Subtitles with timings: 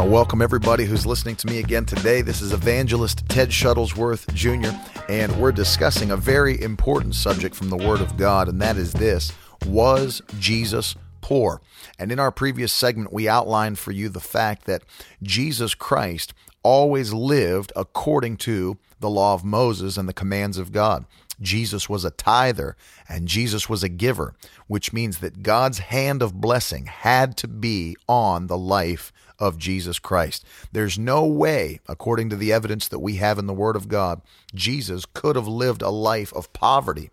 [0.00, 2.22] want to welcome everybody who's listening to me again today.
[2.22, 4.74] This is evangelist Ted Shuttlesworth Jr.,
[5.10, 8.94] and we're discussing a very important subject from the Word of God, and that is
[8.94, 9.30] this
[9.66, 11.60] Was Jesus poor?
[11.98, 14.84] And in our previous segment, we outlined for you the fact that
[15.22, 21.04] Jesus Christ always lived according to the law of Moses and the commands of God.
[21.40, 22.76] Jesus was a tither
[23.08, 24.34] and Jesus was a giver,
[24.66, 29.98] which means that God's hand of blessing had to be on the life of Jesus
[29.98, 30.44] Christ.
[30.70, 34.20] There's no way, according to the evidence that we have in the Word of God,
[34.54, 37.10] Jesus could have lived a life of poverty.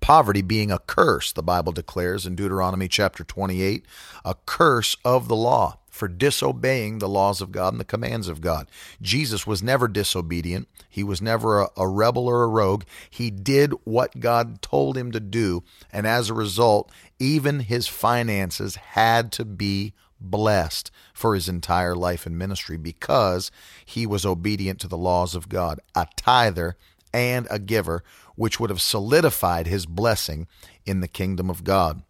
[0.00, 3.86] Poverty being a curse, the Bible declares in Deuteronomy chapter 28,
[4.24, 8.40] a curse of the law for disobeying the laws of God and the commands of
[8.40, 8.68] God.
[9.02, 10.68] Jesus was never disobedient.
[10.88, 12.84] He was never a, a, rebel or a rogue.
[13.10, 15.64] He did what God told him to do.
[15.92, 22.26] And as a result, even his finances had to be blessed for his entire life
[22.26, 23.50] and ministry because
[23.84, 26.76] he was obedient to the laws of God, a tither
[27.12, 28.02] and a giver,
[28.34, 30.46] which would have solidified his blessing
[30.84, 32.02] in the kingdom of God.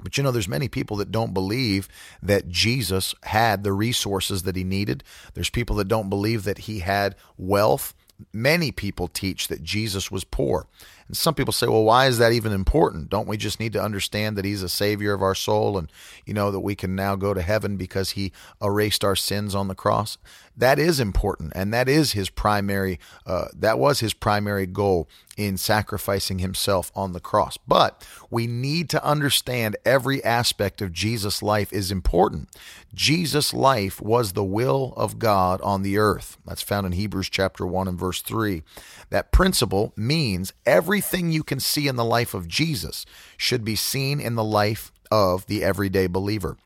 [0.00, 1.88] But you know, there's many people that don't believe
[2.22, 5.04] that Jesus had the resources that he needed.
[5.34, 7.94] There's people that don't believe that he had wealth.
[8.32, 10.66] Many people teach that Jesus was poor.
[11.08, 13.10] And some people say, well, why is that even important?
[13.10, 15.90] Don't we just need to understand that he's a savior of our soul and,
[16.24, 19.68] you know, that we can now go to heaven because he erased our sins on
[19.68, 20.18] the cross?
[20.56, 21.52] That is important.
[21.54, 27.12] And that is his primary, uh, that was his primary goal in sacrificing himself on
[27.12, 27.56] the cross.
[27.66, 32.48] But we need to understand every aspect of Jesus' life is important.
[32.94, 36.38] Jesus' life was the will of God on the earth.
[36.46, 38.62] That's found in Hebrews chapter 1 and verse 3.
[39.10, 40.52] That principle means
[40.94, 43.04] everything you can see in the life of Jesus
[43.36, 46.56] should be seen in the life of the everyday believer.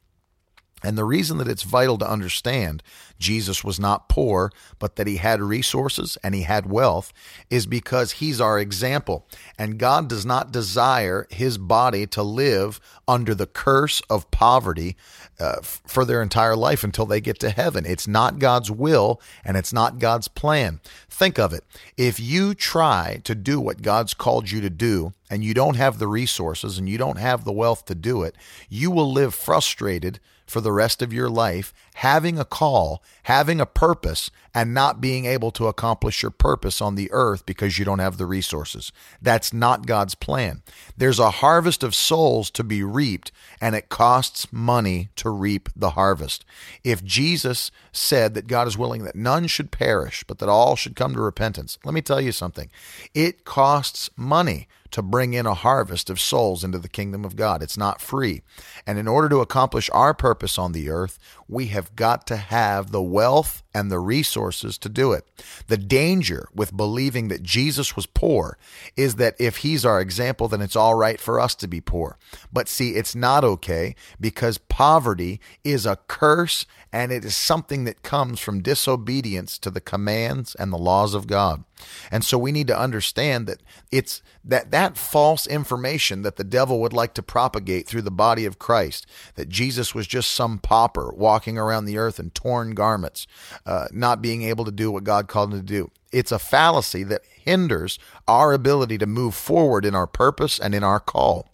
[0.82, 2.82] And the reason that it's vital to understand
[3.18, 7.12] Jesus was not poor, but that he had resources and he had wealth
[7.50, 9.26] is because he's our example.
[9.58, 14.96] And God does not desire his body to live under the curse of poverty
[15.40, 17.84] uh, for their entire life until they get to heaven.
[17.84, 20.80] It's not God's will and it's not God's plan.
[21.08, 21.64] Think of it.
[21.96, 25.98] If you try to do what God's called you to do and you don't have
[25.98, 28.36] the resources and you don't have the wealth to do it,
[28.68, 33.66] you will live frustrated for the rest of your life, having a call, having a
[33.66, 37.98] purpose, and not being able to accomplish your purpose on the earth because you don't
[37.98, 38.92] have the resources.
[39.20, 40.62] That's not God's plan.
[40.96, 45.90] There's a harvest of souls to be reaped, and it costs money to reap the
[45.90, 46.44] harvest.
[46.84, 50.94] If Jesus said that God is willing that none should perish, but that all should
[50.94, 52.70] come to repentance, let me tell you something.
[53.12, 57.62] It costs money to bring in a harvest of souls into the kingdom of God.
[57.62, 58.42] It's not free.
[58.86, 62.90] And in order to accomplish our purpose on the earth, we have got to have
[62.90, 65.24] the wealth and the resources to do it.
[65.66, 68.58] The danger with believing that Jesus was poor
[68.96, 72.18] is that if he's our example, then it's all right for us to be poor.
[72.52, 78.02] But see, it's not okay because poverty is a curse and it is something that
[78.02, 81.64] comes from disobedience to the commands and the laws of God.
[82.10, 83.62] And so we need to understand that
[83.92, 88.46] it's that that false information that the devil would like to propagate through the body
[88.46, 93.26] of Christ, that Jesus was just some pauper walking around the earth in torn garments,
[93.66, 95.90] uh, not being able to do what God called them to do.
[96.12, 100.84] It's a fallacy that hinders our ability to move forward in our purpose and in
[100.84, 101.48] our call.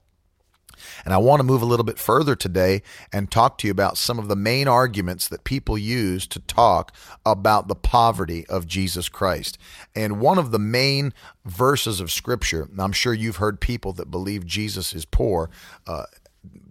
[1.05, 2.83] And I want to move a little bit further today
[3.13, 6.95] and talk to you about some of the main arguments that people use to talk
[7.25, 9.59] about the poverty of Jesus Christ.
[9.95, 11.13] And one of the main
[11.45, 15.51] verses of Scripture, I'm sure you've heard people that believe Jesus is poor.
[15.87, 16.05] Uh,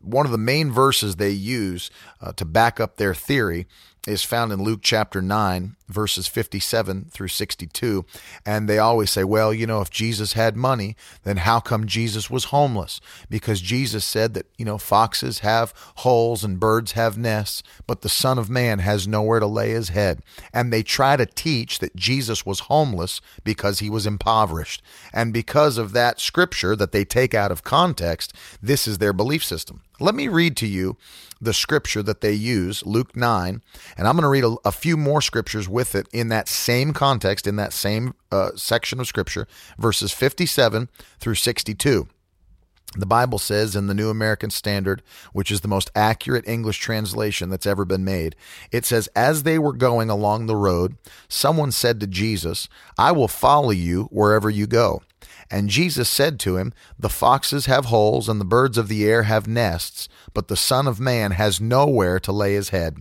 [0.02, 1.90] one of the main verses they use
[2.22, 3.68] uh, to back up their theory
[4.06, 8.04] is found in Luke chapter 9, verses 57 through 62.
[8.46, 12.30] And they always say, well, you know, if Jesus had money, then how come Jesus
[12.30, 13.00] was homeless?
[13.30, 18.10] Because Jesus said that, you know, foxes have holes and birds have nests, but the
[18.10, 20.22] Son of Man has nowhere to lay his head.
[20.54, 24.82] And they try to teach that Jesus was homeless because he was impoverished.
[25.14, 29.46] And because of that scripture that they take out of context, this is their belief
[29.46, 29.82] system.
[30.04, 30.98] Let me read to you
[31.40, 33.62] the scripture that they use, Luke 9,
[33.96, 36.92] and I'm going to read a, a few more scriptures with it in that same
[36.92, 39.48] context, in that same uh, section of scripture,
[39.80, 40.90] verses 57
[41.22, 42.10] through 62.
[42.98, 45.02] The Bible says in the New American Standard,
[45.32, 48.36] which is the most accurate English translation that's ever been made,
[48.74, 50.98] it says, As they were going along the road,
[51.30, 52.68] someone said to Jesus,
[52.98, 55.02] I will follow you wherever you go.
[55.54, 59.22] And Jesus said to him, The foxes have holes, and the birds of the air
[59.24, 62.98] have nests, but the Son of Man has nowhere to lay his head.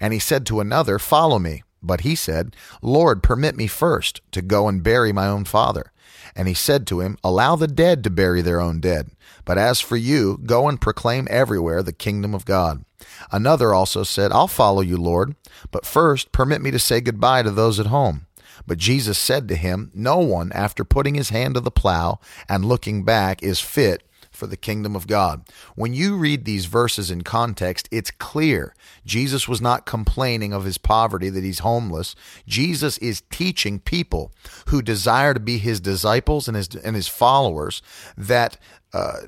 [0.00, 1.62] And he said to another, Follow me.
[1.80, 5.92] But he said, Lord, permit me first to go and bury my own father.
[6.34, 9.12] And he said to him, Allow the dead to bury their own dead.
[9.44, 12.84] But as for you, go and proclaim everywhere the kingdom of God.
[13.30, 15.36] Another also said, I'll follow you, Lord,
[15.70, 18.26] but first permit me to say goodbye to those at home.
[18.66, 22.64] But Jesus said to him, No one, after putting his hand to the plow and
[22.64, 25.46] looking back, is fit for the kingdom of God.
[25.76, 28.74] When you read these verses in context, it's clear
[29.04, 32.14] Jesus was not complaining of his poverty, that he's homeless.
[32.46, 34.32] Jesus is teaching people
[34.68, 37.82] who desire to be his disciples and his, and his followers
[38.16, 38.56] that.
[38.92, 39.22] Uh,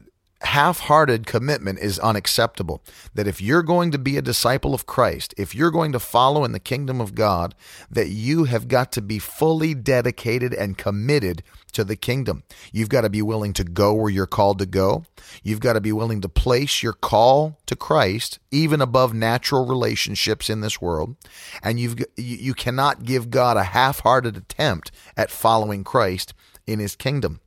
[0.44, 2.82] half hearted commitment is unacceptable.
[3.14, 6.44] That if you're going to be a disciple of Christ, if you're going to follow
[6.44, 7.54] in the kingdom of God,
[7.90, 11.42] that you have got to be fully dedicated and committed
[11.72, 12.44] to the kingdom.
[12.72, 15.04] You've got to be willing to go where you're called to go.
[15.42, 20.48] You've got to be willing to place your call to Christ even above natural relationships
[20.48, 21.16] in this world.
[21.62, 26.32] And you've you cannot give God a half-hearted attempt at following Christ
[26.66, 27.40] in his kingdom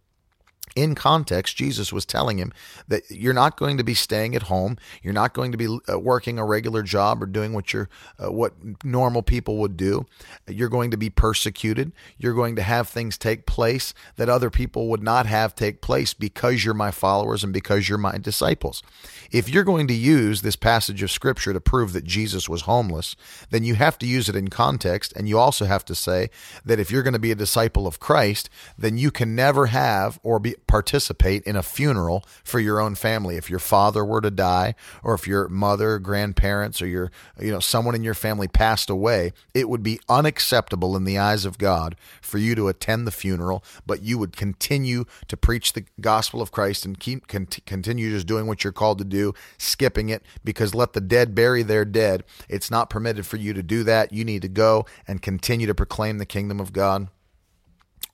[0.78, 2.54] in context, Jesus was telling him
[2.88, 4.78] that you're not going to be staying at home.
[5.02, 7.88] You're not going to be uh, working a regular job or doing what you
[8.24, 8.54] uh, what
[8.84, 10.06] normal people would do.
[10.48, 11.94] You're going to be persecuted.
[12.20, 16.14] You're going to have things take place that other people would not have take place
[16.14, 18.84] because you're my followers and because you're my disciples.
[19.32, 23.16] If you're going to use this passage of scripture to prove that Jesus was homeless,
[23.50, 26.30] then you have to use it in context and you also have to say
[26.64, 28.48] that if you're going to be a disciple of Christ,
[28.78, 33.38] then you can never have or be participate in a funeral for your own family.
[33.38, 37.60] If your father were to die, or if your mother, grandparents, or your you know
[37.60, 41.96] someone in your family passed away, it would be unacceptable in the eyes of God
[42.22, 46.52] for you to attend the funeral, but you would continue to preach the gospel of
[46.52, 50.94] Christ and keep continue just doing what you're called to do, skipping it because let
[50.94, 52.24] the dead bury their dead.
[52.50, 54.12] It's not permitted for you to do that.
[54.12, 57.08] You need to go and continue to proclaim the kingdom of God.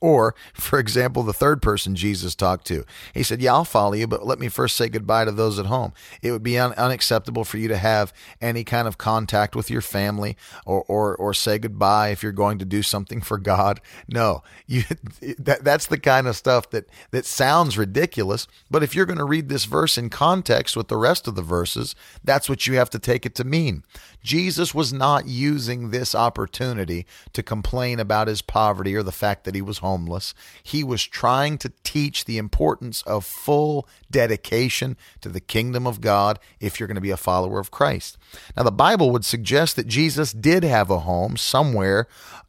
[0.04, 2.84] Or, for example, the third person Jesus talked to.
[3.14, 5.68] He said, Yeah, I'll follow you, but let me first say goodbye to those at
[5.68, 5.94] home.
[6.22, 8.12] It would be un- unacceptable for you to have
[8.42, 10.36] any kind of contact with your family
[10.66, 13.80] or, or, or say goodbye if you're going to do something for God.
[14.10, 14.84] No, you,
[15.40, 18.46] that, that's the kind of stuff that, that sounds ridiculous.
[18.70, 21.42] But if you're going to read this verse in context with the rest of the
[21.42, 21.96] verses,
[22.26, 23.84] that's what you have to take it to mean.
[24.22, 29.56] Jesus was not using this opportunity to complain about his poverty or the fact that
[29.56, 30.34] he was homeless.
[30.64, 36.40] He was trying to teach the importance of full dedication to the kingdom of God
[36.60, 38.18] if you're going to be a follower of Christ.
[38.58, 42.08] Now, the Bible would suggest that Jesus did have a home somewhere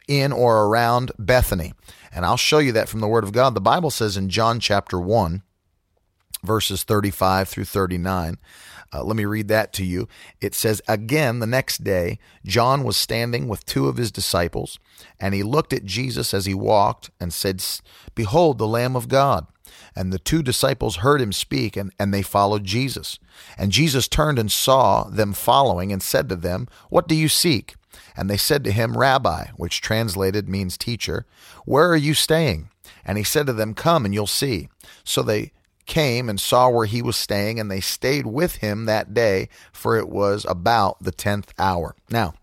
[0.08, 1.74] in or around Bethany.
[2.14, 3.54] And I'll show you that from the Word of God.
[3.54, 5.42] The Bible says in John chapter 1,
[6.42, 8.38] verses 35 through 39.
[8.94, 10.06] Uh, let me read that to you.
[10.40, 14.78] It says, Again, the next day, John was standing with two of his disciples,
[15.18, 17.64] and he looked at Jesus as he walked and said,
[18.14, 19.46] Behold, the Lamb of God.
[19.96, 23.18] And the two disciples heard him speak, and, and they followed Jesus.
[23.58, 27.74] And Jesus turned and saw them following, and said to them, What do you seek?
[28.16, 31.26] And they said to him, Rabbi, which translated means teacher,
[31.64, 32.68] where are you staying?
[33.04, 34.68] And he said to them, Come and you'll see.
[35.02, 35.52] So they
[35.86, 39.96] came and saw where he was staying, and they stayed with him that day, for
[39.96, 41.94] it was about the tenth hour.
[42.10, 42.34] Now,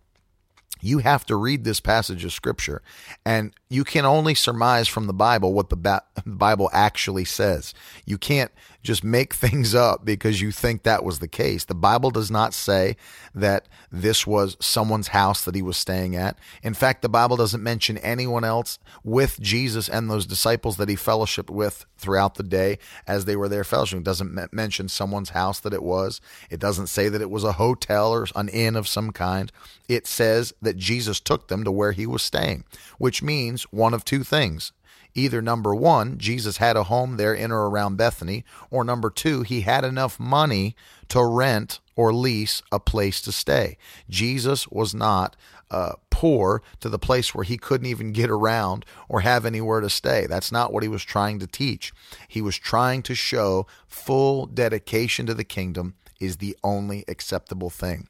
[0.82, 2.82] you have to read this passage of scripture,
[3.26, 7.74] and you can only surmise from the Bible what the Bible actually says.
[8.06, 8.52] You can't
[8.84, 11.66] just make things up because you think that was the case.
[11.66, 12.98] The Bible does not say
[13.34, 16.38] that this was someone's house that he was staying at.
[16.64, 20.96] In fact, the Bible doesn't mention anyone else with Jesus and those disciples that he
[20.96, 24.00] fellowshiped with throughout the day as they were there fellowshipping.
[24.00, 26.20] It doesn't mention someone's house that it was.
[26.50, 29.52] It doesn't say that it was a hotel or an inn of some kind.
[29.88, 32.64] It says that Jesus took them to where he was staying,
[32.98, 34.72] which means one of two things
[35.14, 39.42] Either number one, Jesus had a home there in or around Bethany, or number two,
[39.42, 40.76] he had enough money
[41.10, 43.78] to rent or lease a place to stay.
[44.10, 45.36] Jesus was not
[45.70, 49.90] uh, poor to the place where he couldn't even get around or have anywhere to
[49.90, 50.26] stay.
[50.28, 51.94] That's not what he was trying to teach.
[52.28, 58.08] He was trying to show full dedication to the kingdom is the only acceptable thing.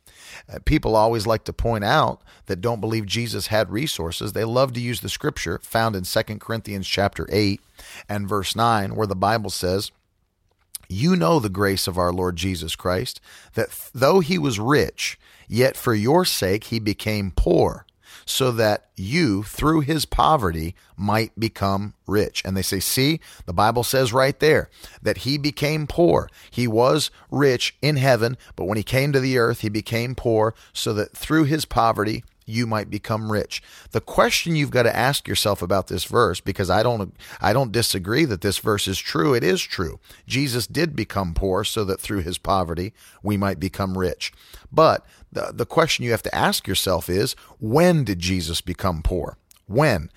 [0.52, 4.34] Uh, people always like to point out that don't believe Jesus had resources.
[4.34, 7.62] They love to use the scripture found in 2 Corinthians chapter 8
[8.10, 9.92] and verse 9 where the Bible says,
[10.90, 13.22] "You know the grace of our Lord Jesus Christ,
[13.54, 17.86] that though he was rich, yet for your sake he became poor."
[18.26, 22.42] So that you, through his poverty, might become rich.
[22.46, 24.70] And they say, see, the Bible says right there
[25.02, 26.30] that he became poor.
[26.50, 30.54] He was rich in heaven, but when he came to the earth, he became poor
[30.74, 33.62] so that through his poverty, you might become rich.
[33.92, 37.72] The question you've got to ask yourself about this verse because I don't I don't
[37.72, 39.34] disagree that this verse is true.
[39.34, 40.00] It is true.
[40.28, 42.94] Jesus did become poor so that through his poverty
[43.24, 44.34] we might become rich.
[44.72, 49.38] But the the question you have to ask yourself is when did Jesus become poor?
[49.68, 50.10] When?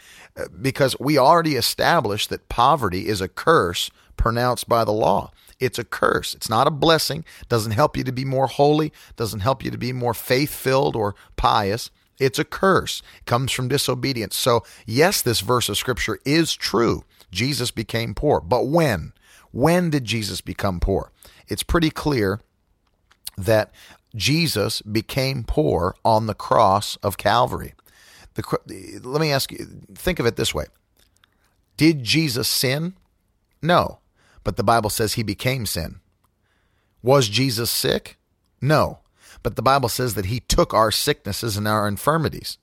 [0.60, 5.30] Because we already established that poverty is a curse pronounced by the law.
[5.60, 6.34] It's a curse.
[6.34, 7.24] It's not a blessing.
[7.48, 11.14] Doesn't help you to be more holy, doesn't help you to be more faith-filled or
[11.36, 11.90] pious.
[12.18, 13.02] It's a curse.
[13.18, 14.36] It comes from disobedience.
[14.36, 17.04] So, yes, this verse of scripture is true.
[17.30, 18.40] Jesus became poor.
[18.40, 19.12] But when?
[19.50, 21.10] When did Jesus become poor?
[21.48, 22.40] It's pretty clear
[23.36, 23.72] that
[24.14, 27.74] Jesus became poor on the cross of Calvary.
[28.34, 30.66] The, let me ask you think of it this way
[31.76, 32.94] Did Jesus sin?
[33.62, 33.98] No.
[34.42, 36.00] But the Bible says he became sin.
[37.02, 38.18] Was Jesus sick?
[38.60, 38.98] No.
[39.42, 42.58] But the Bible says that he took our sicknesses and our infirmities.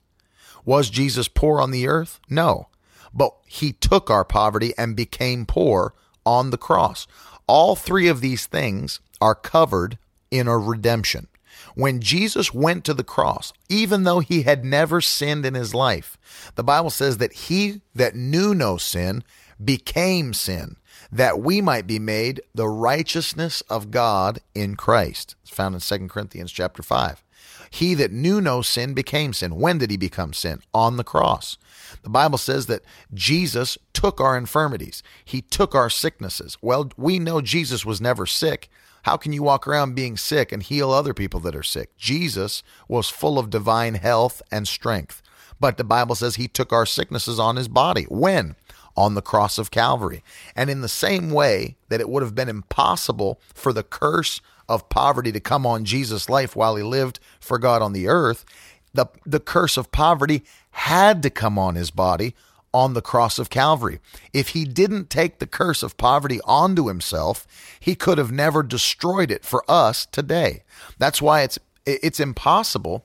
[0.66, 2.20] Was Jesus poor on the earth?
[2.30, 2.68] No.
[3.14, 5.94] But he took our poverty and became poor
[6.26, 7.08] on the cross.
[7.48, 9.98] All three of these things are covered
[10.30, 11.28] in a redemption.
[11.76, 16.18] When Jesus went to the cross, even though he had never sinned in his life,
[16.56, 19.24] the Bible says that he that knew no sin
[19.64, 20.78] became sin
[21.12, 25.36] that we might be made the righteousness of God in Christ.
[25.42, 27.24] It's found in 2 Corinthians chapter 5.
[27.70, 29.56] He that knew no sin became sin.
[29.56, 30.62] When did he become sin?
[30.74, 31.58] On the cross.
[32.04, 35.04] The Bible says that Jesus took our infirmities.
[35.24, 36.58] He took our sicknesses.
[36.62, 38.70] Well, we know Jesus was never sick.
[39.04, 41.98] How can you walk around being sick and heal other people that are sick?
[41.98, 45.22] Jesus was full of divine health and strength.
[45.60, 48.04] But the Bible says he took our sicknesses on his body.
[48.10, 48.56] When?
[49.02, 50.24] On the cross of Calvary.
[50.56, 54.90] And in the same way that it would have been impossible for the curse of
[54.90, 58.46] poverty to come on Jesus' life while he lived for God on the earth,
[58.94, 62.36] the, the curse of poverty had to come on his body
[62.74, 64.00] on the cross of Calvary.
[64.34, 67.48] If he didn't take the curse of poverty onto himself,
[67.80, 70.62] he could have never destroyed it for us today.
[71.00, 73.04] That's why it's it's impossible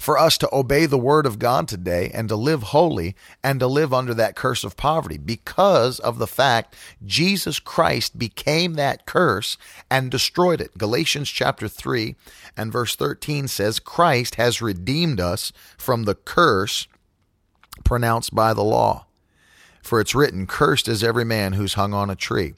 [0.00, 3.14] for us to obey the word of God today and to live holy
[3.44, 8.74] and to live under that curse of poverty because of the fact Jesus Christ became
[8.74, 9.58] that curse
[9.90, 10.78] and destroyed it.
[10.78, 12.16] Galatians chapter 3
[12.56, 16.88] and verse 13 says, Christ has redeemed us from the curse
[17.84, 19.04] pronounced by the law.
[19.82, 22.54] For it's written, Cursed is every man who's hung on a tree.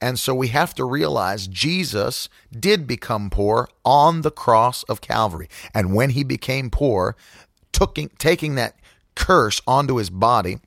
[0.00, 5.48] And so we have to realize Jesus did become poor on the cross of Calvary.
[5.72, 7.16] And when he became poor,
[7.72, 8.76] took, taking that
[9.14, 10.58] curse onto his body,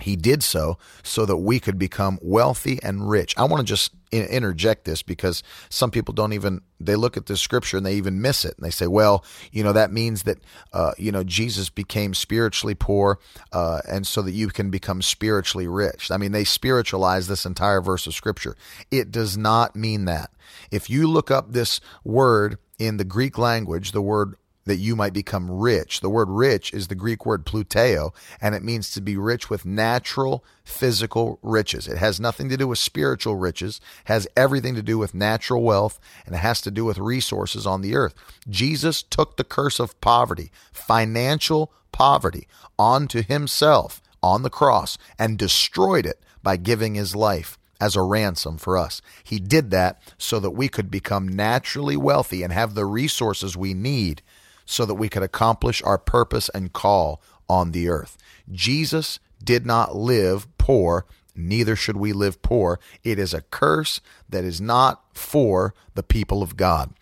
[0.00, 3.34] he did so so that we could become wealthy and rich.
[3.36, 7.40] I want to just interject this because some people don't even they look at this
[7.40, 8.54] scripture and they even miss it.
[8.56, 10.38] And they say well you know that means that
[10.72, 13.18] uh, you know jesus became spiritually poor
[13.52, 16.10] uh, and so that you can become spiritually rich.
[16.10, 18.56] I mean they spiritualize this entire verse of scripture.
[18.90, 20.30] It does not mean that.
[20.70, 24.34] If you look up this word in the greek language the word
[24.66, 26.00] that you might become rich.
[26.00, 29.64] The word rich is the Greek word pluteo, and it means to be rich with
[29.64, 31.88] natural physical riches.
[31.88, 35.98] It has nothing to do with spiritual riches, has everything to do with natural wealth,
[36.26, 38.14] and it has to do with resources on the earth.
[38.48, 42.46] Jesus took the curse of poverty, financial poverty,
[42.78, 48.56] onto himself on the cross and destroyed it by giving his life as a ransom
[48.56, 49.02] for us.
[49.22, 53.74] He did that so that we could become naturally wealthy and have the resources we
[53.74, 54.22] need
[54.66, 58.18] so that we could accomplish our purpose and call on the earth.
[58.52, 62.80] Jesus did not live poor, neither should we live poor.
[63.04, 66.92] It is a curse that is not for the people of God.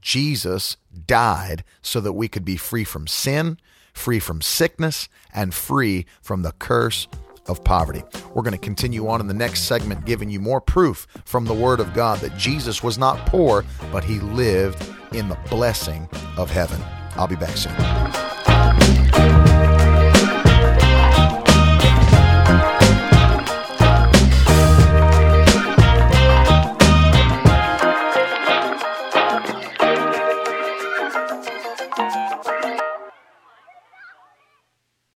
[0.00, 0.76] Jesus
[1.06, 3.58] died so that we could be free from sin,
[3.94, 7.08] free from sickness, and free from the curse
[7.46, 8.02] of poverty.
[8.34, 11.54] We're going to continue on in the next segment, giving you more proof from the
[11.54, 16.50] Word of God that Jesus was not poor, but he lived in the blessing of
[16.50, 16.82] heaven.
[17.16, 18.23] I'll be back soon.